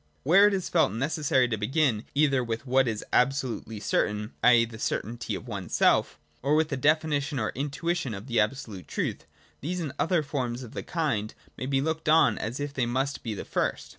[0.23, 4.65] Where it is felt necessary to begin either with what is absolutely certain, i.e.
[4.65, 9.27] the certainty of oneself, or with a definition or intuition of the absolute truth,
[9.59, 13.21] these and other forms of the kind may be looked on as if they must
[13.21, 13.89] be the first.